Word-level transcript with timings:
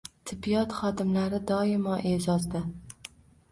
Tibbiyot 0.29 0.73
xodimlari 0.77 1.41
doimo 1.53 2.01
e’zozda 2.15 2.65